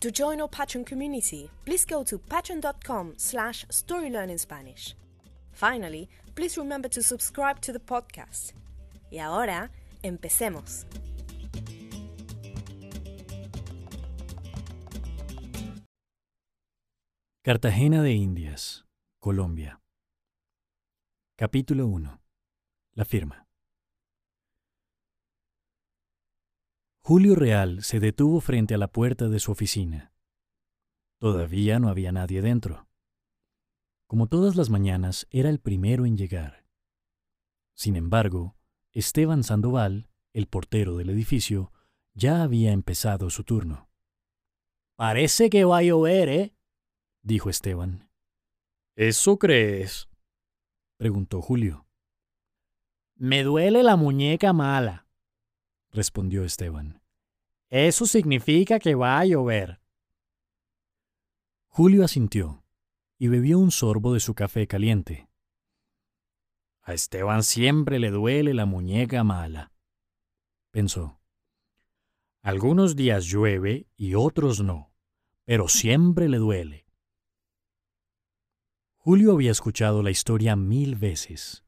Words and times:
To 0.00 0.12
join 0.12 0.40
our 0.40 0.48
Patreon 0.48 0.86
community, 0.86 1.50
please 1.64 1.84
go 1.84 2.04
to 2.04 2.18
patreon.com 2.18 3.14
slash 3.16 3.66
storylearningspanish. 3.66 4.94
Finally, 5.50 6.08
please 6.36 6.56
remember 6.56 6.88
to 6.88 7.02
subscribe 7.02 7.60
to 7.62 7.72
the 7.72 7.80
podcast. 7.80 8.52
Y 9.10 9.18
ahora, 9.18 9.72
empecemos. 10.04 10.86
Cartagena 17.42 18.00
de 18.02 18.12
Indias, 18.12 18.84
Colombia. 19.20 19.80
Capítulo 21.36 21.86
1. 21.88 22.20
La 22.94 23.04
firma. 23.04 23.47
Julio 27.08 27.34
Real 27.36 27.82
se 27.82 28.00
detuvo 28.00 28.38
frente 28.42 28.74
a 28.74 28.76
la 28.76 28.92
puerta 28.92 29.30
de 29.30 29.40
su 29.40 29.50
oficina. 29.50 30.12
Todavía 31.18 31.78
no 31.78 31.88
había 31.88 32.12
nadie 32.12 32.42
dentro. 32.42 32.86
Como 34.06 34.26
todas 34.26 34.56
las 34.56 34.68
mañanas, 34.68 35.26
era 35.30 35.48
el 35.48 35.58
primero 35.58 36.04
en 36.04 36.18
llegar. 36.18 36.66
Sin 37.74 37.96
embargo, 37.96 38.58
Esteban 38.92 39.42
Sandoval, 39.42 40.10
el 40.34 40.48
portero 40.48 40.98
del 40.98 41.08
edificio, 41.08 41.72
ya 42.12 42.42
había 42.42 42.72
empezado 42.72 43.30
su 43.30 43.42
turno. 43.42 43.88
Parece 44.94 45.48
que 45.48 45.64
va 45.64 45.78
a 45.78 45.82
llover, 45.84 46.28
¿eh? 46.28 46.54
dijo 47.22 47.48
Esteban. 47.48 48.10
¿Eso 48.96 49.38
crees? 49.38 50.10
preguntó 50.98 51.40
Julio. 51.40 51.86
Me 53.14 53.44
duele 53.44 53.82
la 53.82 53.96
muñeca 53.96 54.52
mala, 54.52 55.07
respondió 55.92 56.44
Esteban. 56.44 57.00
Eso 57.70 58.06
significa 58.06 58.78
que 58.78 58.94
va 58.94 59.18
a 59.18 59.24
llover. 59.24 59.80
Julio 61.68 62.04
asintió 62.04 62.64
y 63.18 63.28
bebió 63.28 63.58
un 63.58 63.70
sorbo 63.70 64.14
de 64.14 64.20
su 64.20 64.34
café 64.34 64.66
caliente. 64.66 65.28
A 66.82 66.94
Esteban 66.94 67.42
siempre 67.42 67.98
le 67.98 68.10
duele 68.10 68.54
la 68.54 68.64
muñeca 68.64 69.22
mala, 69.22 69.72
pensó. 70.70 71.20
Algunos 72.40 72.96
días 72.96 73.26
llueve 73.26 73.86
y 73.96 74.14
otros 74.14 74.62
no, 74.62 74.94
pero 75.44 75.68
siempre 75.68 76.28
le 76.28 76.38
duele. 76.38 76.86
Julio 78.96 79.32
había 79.32 79.50
escuchado 79.50 80.02
la 80.02 80.10
historia 80.10 80.56
mil 80.56 80.96
veces. 80.96 81.64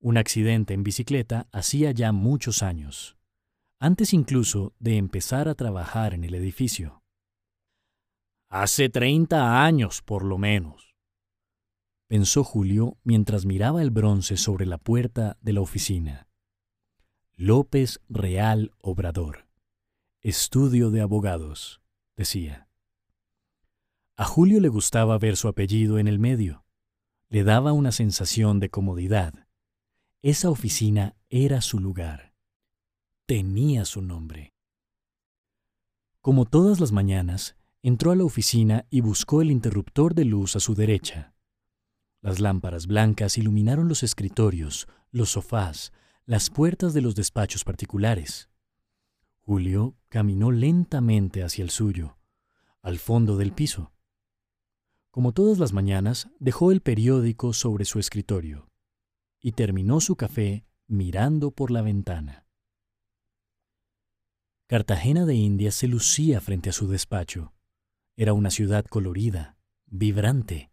Un 0.00 0.16
accidente 0.16 0.72
en 0.74 0.82
bicicleta 0.82 1.48
hacía 1.52 1.92
ya 1.92 2.12
muchos 2.12 2.62
años 2.62 3.18
antes 3.82 4.12
incluso 4.12 4.76
de 4.78 4.96
empezar 4.96 5.48
a 5.48 5.56
trabajar 5.56 6.14
en 6.14 6.22
el 6.22 6.36
edificio. 6.36 7.02
Hace 8.48 8.88
treinta 8.88 9.64
años, 9.64 10.02
por 10.02 10.24
lo 10.24 10.38
menos, 10.38 10.94
pensó 12.06 12.44
Julio 12.44 12.96
mientras 13.02 13.44
miraba 13.44 13.82
el 13.82 13.90
bronce 13.90 14.36
sobre 14.36 14.66
la 14.66 14.78
puerta 14.78 15.36
de 15.40 15.54
la 15.54 15.62
oficina. 15.62 16.28
López 17.34 18.00
Real 18.08 18.70
Obrador. 18.82 19.48
Estudio 20.20 20.92
de 20.92 21.00
abogados, 21.00 21.82
decía. 22.14 22.68
A 24.14 24.24
Julio 24.26 24.60
le 24.60 24.68
gustaba 24.68 25.18
ver 25.18 25.36
su 25.36 25.48
apellido 25.48 25.98
en 25.98 26.06
el 26.06 26.20
medio. 26.20 26.64
Le 27.30 27.42
daba 27.42 27.72
una 27.72 27.90
sensación 27.90 28.60
de 28.60 28.70
comodidad. 28.70 29.48
Esa 30.22 30.50
oficina 30.50 31.16
era 31.30 31.60
su 31.62 31.80
lugar 31.80 32.31
tenía 33.26 33.84
su 33.84 34.02
nombre. 34.02 34.52
Como 36.20 36.44
todas 36.44 36.80
las 36.80 36.92
mañanas, 36.92 37.56
entró 37.82 38.12
a 38.12 38.16
la 38.16 38.24
oficina 38.24 38.86
y 38.90 39.00
buscó 39.00 39.42
el 39.42 39.50
interruptor 39.50 40.14
de 40.14 40.24
luz 40.24 40.56
a 40.56 40.60
su 40.60 40.74
derecha. 40.74 41.34
Las 42.20 42.38
lámparas 42.38 42.86
blancas 42.86 43.38
iluminaron 43.38 43.88
los 43.88 44.02
escritorios, 44.02 44.86
los 45.10 45.30
sofás, 45.30 45.92
las 46.24 46.50
puertas 46.50 46.94
de 46.94 47.00
los 47.00 47.16
despachos 47.16 47.64
particulares. 47.64 48.48
Julio 49.40 49.96
caminó 50.08 50.52
lentamente 50.52 51.42
hacia 51.42 51.64
el 51.64 51.70
suyo, 51.70 52.18
al 52.80 52.98
fondo 52.98 53.36
del 53.36 53.52
piso. 53.52 53.92
Como 55.10 55.32
todas 55.32 55.58
las 55.58 55.72
mañanas, 55.72 56.28
dejó 56.38 56.70
el 56.70 56.80
periódico 56.80 57.52
sobre 57.52 57.84
su 57.84 57.98
escritorio 57.98 58.68
y 59.40 59.52
terminó 59.52 60.00
su 60.00 60.14
café 60.14 60.64
mirando 60.86 61.50
por 61.50 61.72
la 61.72 61.82
ventana. 61.82 62.46
Cartagena 64.72 65.26
de 65.26 65.34
Indias 65.34 65.74
se 65.74 65.86
lucía 65.86 66.40
frente 66.40 66.70
a 66.70 66.72
su 66.72 66.88
despacho. 66.88 67.52
Era 68.16 68.32
una 68.32 68.50
ciudad 68.50 68.86
colorida, 68.86 69.58
vibrante. 69.84 70.70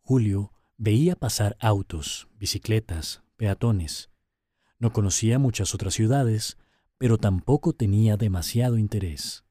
Julio 0.00 0.52
veía 0.78 1.14
pasar 1.14 1.56
autos, 1.60 2.26
bicicletas, 2.40 3.22
peatones. 3.36 4.10
No 4.80 4.92
conocía 4.92 5.38
muchas 5.38 5.76
otras 5.76 5.94
ciudades, 5.94 6.58
pero 6.98 7.16
tampoco 7.16 7.72
tenía 7.72 8.16
demasiado 8.16 8.78
interés. 8.78 9.44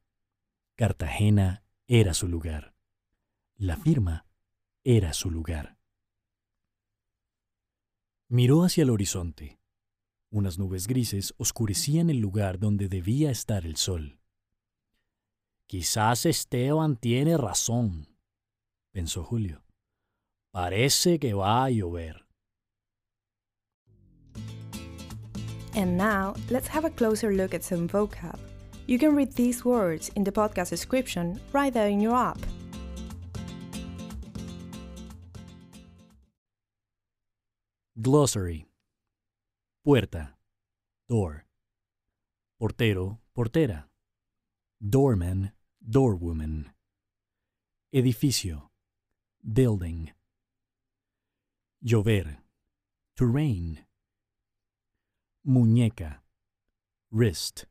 Cartagena 0.76 1.64
era 1.88 2.14
su 2.14 2.28
lugar. 2.28 2.76
La 3.56 3.78
firma 3.78 4.26
era 4.84 5.14
su 5.14 5.32
lugar. 5.32 5.78
Miró 8.28 8.66
hacia 8.66 8.82
el 8.82 8.90
horizonte. 8.90 9.58
Unas 10.34 10.58
nubes 10.58 10.88
grises 10.88 11.32
oscurecían 11.38 12.10
el 12.10 12.18
lugar 12.18 12.58
donde 12.58 12.88
debía 12.90 13.30
estar 13.30 13.68
el 13.68 13.76
sol. 13.76 14.18
Quizás 15.68 16.26
Esteban 16.26 16.96
tiene 16.96 17.38
razón, 17.38 18.08
pensó 18.92 19.24
Julio. 19.24 19.64
Parece 20.52 21.20
que 21.20 21.36
va 21.36 21.66
a 21.66 21.70
llover. 21.70 22.26
And 25.76 25.98
now, 25.98 26.34
let's 26.50 26.68
have 26.68 26.84
a 26.84 26.90
closer 26.90 27.32
look 27.32 27.54
at 27.54 27.62
some 27.62 27.88
vocab. 27.88 28.40
You 28.88 28.98
can 28.98 29.16
read 29.16 29.34
these 29.34 29.64
words 29.64 30.10
in 30.16 30.24
the 30.24 30.32
podcast 30.32 30.72
description 30.72 31.40
right 31.54 31.72
there 31.72 31.90
in 31.90 32.02
your 32.02 32.16
app. 32.16 32.40
Glossary 38.02 38.66
Puerta. 39.84 40.38
Door. 41.10 41.46
Portero, 42.58 43.20
portera. 43.34 43.90
Doorman, 44.80 45.54
doorwoman. 45.82 46.74
Edificio. 47.92 48.72
Building. 49.42 50.14
Llover. 51.82 52.42
To 53.18 53.26
rain. 53.26 53.86
Muñeca. 55.46 56.24
Wrist. 57.12 57.66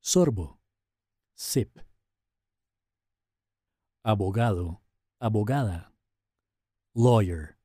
Sorbo. 0.00 0.58
Sip. 1.34 1.78
Abogado, 4.02 4.80
abogada. 5.20 5.92
Lawyer. 6.94 7.58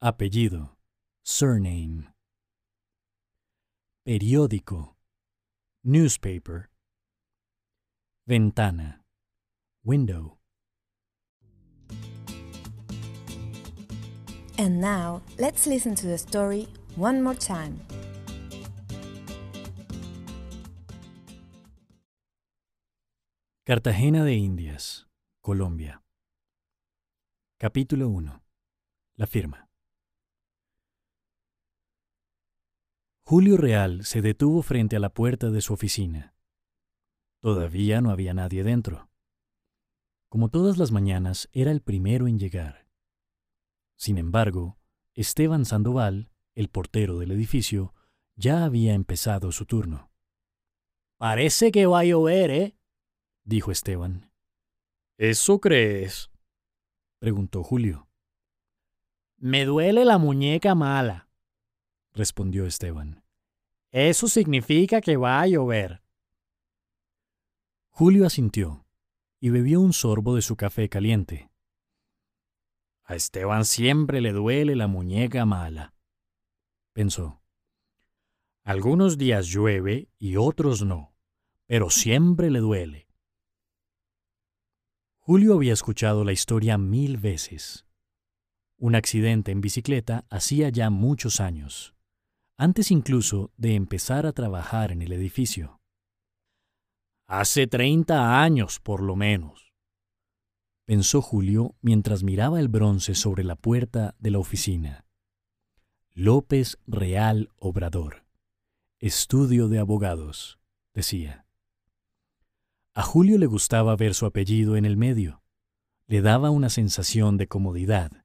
Apellido 0.00 0.76
surname. 1.22 2.08
Periódico, 4.04 4.96
newspaper. 5.84 6.68
Ventana, 8.26 9.04
window. 9.84 10.38
And 14.58 14.80
now, 14.80 15.22
let's 15.38 15.66
listen 15.66 15.94
to 15.96 16.06
the 16.06 16.18
story 16.18 16.68
one 16.96 17.22
more 17.22 17.34
time. 17.34 17.80
Cartagena 23.64 24.24
de 24.24 24.34
Indias, 24.34 25.06
Colombia. 25.40 26.02
Capítulo 27.58 28.08
1. 28.08 28.42
La 29.16 29.26
firma. 29.26 29.71
Julio 33.24 33.56
Real 33.56 34.04
se 34.04 34.20
detuvo 34.20 34.62
frente 34.62 34.96
a 34.96 34.98
la 34.98 35.08
puerta 35.08 35.50
de 35.50 35.60
su 35.60 35.72
oficina. 35.72 36.34
Todavía 37.40 38.00
no 38.00 38.10
había 38.10 38.34
nadie 38.34 38.64
dentro. 38.64 39.08
Como 40.28 40.48
todas 40.48 40.76
las 40.76 40.90
mañanas, 40.90 41.48
era 41.52 41.70
el 41.70 41.82
primero 41.82 42.26
en 42.26 42.38
llegar. 42.38 42.88
Sin 43.96 44.18
embargo, 44.18 44.76
Esteban 45.14 45.64
Sandoval, 45.64 46.30
el 46.54 46.68
portero 46.68 47.18
del 47.18 47.30
edificio, 47.30 47.94
ya 48.34 48.64
había 48.64 48.94
empezado 48.94 49.52
su 49.52 49.66
turno. 49.66 50.10
Parece 51.16 51.70
que 51.70 51.86
va 51.86 52.00
a 52.00 52.04
llover, 52.04 52.50
¿eh? 52.50 52.76
dijo 53.44 53.70
Esteban. 53.70 54.32
¿Eso 55.16 55.60
crees? 55.60 56.30
preguntó 57.20 57.62
Julio. 57.62 58.08
Me 59.36 59.64
duele 59.64 60.04
la 60.04 60.18
muñeca 60.18 60.74
mala, 60.74 61.28
respondió 62.14 62.66
Esteban. 62.66 63.22
Eso 63.90 64.28
significa 64.28 65.00
que 65.00 65.16
va 65.16 65.40
a 65.40 65.46
llover. 65.46 66.02
Julio 67.90 68.26
asintió 68.26 68.86
y 69.38 69.50
bebió 69.50 69.80
un 69.80 69.92
sorbo 69.92 70.34
de 70.34 70.42
su 70.42 70.56
café 70.56 70.88
caliente. 70.88 71.50
A 73.04 73.14
Esteban 73.14 73.64
siempre 73.64 74.20
le 74.20 74.32
duele 74.32 74.76
la 74.76 74.86
muñeca 74.86 75.44
mala, 75.44 75.94
pensó. 76.92 77.42
Algunos 78.64 79.18
días 79.18 79.48
llueve 79.48 80.08
y 80.18 80.36
otros 80.36 80.84
no, 80.84 81.12
pero 81.66 81.90
siempre 81.90 82.50
le 82.50 82.60
duele. 82.60 83.08
Julio 85.18 85.54
había 85.54 85.72
escuchado 85.72 86.24
la 86.24 86.32
historia 86.32 86.78
mil 86.78 87.16
veces. 87.16 87.86
Un 88.76 88.94
accidente 88.94 89.52
en 89.52 89.60
bicicleta 89.60 90.24
hacía 90.30 90.68
ya 90.68 90.90
muchos 90.90 91.40
años, 91.40 91.94
antes 92.62 92.92
incluso 92.92 93.50
de 93.56 93.74
empezar 93.74 94.24
a 94.24 94.32
trabajar 94.32 94.92
en 94.92 95.02
el 95.02 95.12
edificio. 95.12 95.80
Hace 97.26 97.66
treinta 97.66 98.40
años, 98.40 98.78
por 98.78 99.02
lo 99.02 99.16
menos, 99.16 99.72
pensó 100.84 101.22
Julio 101.22 101.74
mientras 101.80 102.22
miraba 102.22 102.60
el 102.60 102.68
bronce 102.68 103.16
sobre 103.16 103.42
la 103.42 103.56
puerta 103.56 104.14
de 104.20 104.30
la 104.30 104.38
oficina. 104.38 105.06
López 106.12 106.78
Real 106.86 107.50
Obrador. 107.56 108.26
Estudio 109.00 109.66
de 109.66 109.80
abogados, 109.80 110.60
decía. 110.94 111.48
A 112.94 113.02
Julio 113.02 113.38
le 113.38 113.46
gustaba 113.46 113.96
ver 113.96 114.14
su 114.14 114.24
apellido 114.24 114.76
en 114.76 114.84
el 114.84 114.96
medio. 114.96 115.42
Le 116.06 116.22
daba 116.22 116.50
una 116.50 116.68
sensación 116.68 117.38
de 117.38 117.48
comodidad. 117.48 118.24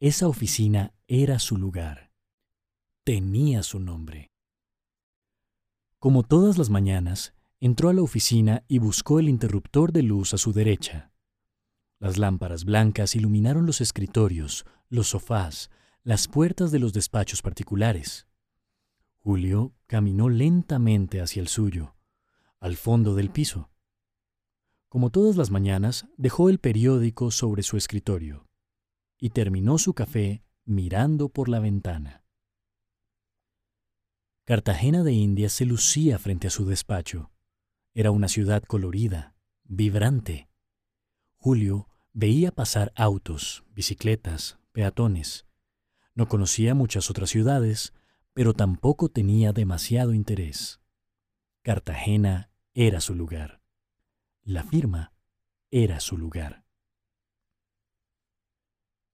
Esa 0.00 0.26
oficina 0.26 0.94
era 1.06 1.38
su 1.38 1.58
lugar. 1.58 2.11
Tenía 3.04 3.64
su 3.64 3.80
nombre. 3.80 4.30
Como 5.98 6.22
todas 6.22 6.56
las 6.56 6.70
mañanas, 6.70 7.34
entró 7.58 7.88
a 7.88 7.94
la 7.94 8.02
oficina 8.02 8.62
y 8.68 8.78
buscó 8.78 9.18
el 9.18 9.28
interruptor 9.28 9.90
de 9.90 10.04
luz 10.04 10.34
a 10.34 10.38
su 10.38 10.52
derecha. 10.52 11.10
Las 11.98 12.16
lámparas 12.16 12.64
blancas 12.64 13.16
iluminaron 13.16 13.66
los 13.66 13.80
escritorios, 13.80 14.64
los 14.88 15.08
sofás, 15.08 15.68
las 16.04 16.28
puertas 16.28 16.70
de 16.70 16.78
los 16.78 16.92
despachos 16.92 17.42
particulares. 17.42 18.28
Julio 19.18 19.74
caminó 19.88 20.28
lentamente 20.28 21.20
hacia 21.20 21.42
el 21.42 21.48
suyo, 21.48 21.96
al 22.60 22.76
fondo 22.76 23.16
del 23.16 23.30
piso. 23.30 23.68
Como 24.88 25.10
todas 25.10 25.34
las 25.34 25.50
mañanas, 25.50 26.06
dejó 26.18 26.50
el 26.50 26.60
periódico 26.60 27.32
sobre 27.32 27.64
su 27.64 27.76
escritorio 27.76 28.46
y 29.18 29.30
terminó 29.30 29.78
su 29.78 29.92
café 29.92 30.44
mirando 30.64 31.30
por 31.30 31.48
la 31.48 31.58
ventana. 31.58 32.21
Cartagena 34.44 35.04
de 35.04 35.12
Indias 35.12 35.52
se 35.52 35.64
lucía 35.64 36.18
frente 36.18 36.48
a 36.48 36.50
su 36.50 36.64
despacho. 36.66 37.30
Era 37.94 38.10
una 38.10 38.26
ciudad 38.26 38.64
colorida, 38.64 39.36
vibrante. 39.62 40.48
Julio 41.36 41.88
veía 42.12 42.50
pasar 42.50 42.92
autos, 42.96 43.64
bicicletas, 43.70 44.58
peatones. 44.72 45.46
No 46.14 46.28
conocía 46.28 46.74
muchas 46.74 47.08
otras 47.08 47.30
ciudades, 47.30 47.94
pero 48.34 48.52
tampoco 48.52 49.08
tenía 49.08 49.52
demasiado 49.52 50.12
interés. 50.12 50.80
Cartagena 51.62 52.50
era 52.74 53.00
su 53.00 53.14
lugar. 53.14 53.62
La 54.42 54.64
firma 54.64 55.12
era 55.70 56.00
su 56.00 56.18
lugar. 56.18 56.64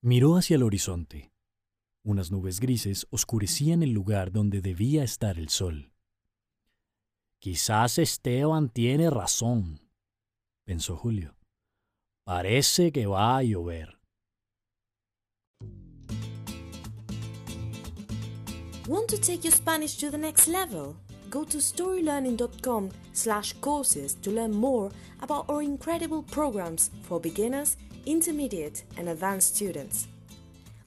Miró 0.00 0.38
hacia 0.38 0.56
el 0.56 0.62
horizonte. 0.62 1.32
Unas 2.04 2.30
nubes 2.30 2.60
grises 2.60 3.06
oscurecían 3.10 3.82
el 3.82 3.90
lugar 3.90 4.32
donde 4.32 4.60
debía 4.60 5.04
estar 5.04 5.38
el 5.38 5.48
sol. 5.48 5.92
Quizás 7.40 7.98
Esteban 7.98 8.68
tiene 8.68 9.10
razón, 9.10 9.80
pensó 10.64 10.96
Julio. 10.96 11.36
Parece 12.24 12.92
que 12.92 13.06
va 13.06 13.38
a 13.38 13.42
llover. 13.42 13.98
Want 18.88 19.08
to 19.10 19.18
take 19.18 19.44
your 19.44 19.52
Spanish 19.52 19.98
to 19.98 20.10
the 20.10 20.18
next 20.18 20.48
level? 20.48 20.96
Go 21.30 21.44
to 21.44 21.58
storylearning.com 21.58 22.90
slash 23.12 23.52
courses 23.60 24.14
to 24.22 24.30
learn 24.30 24.52
more 24.52 24.90
about 25.20 25.44
our 25.48 25.62
incredible 25.62 26.22
programs 26.22 26.90
for 27.02 27.20
beginners, 27.20 27.76
intermediate 28.06 28.84
and 28.96 29.10
advanced 29.10 29.56
students. 29.56 30.08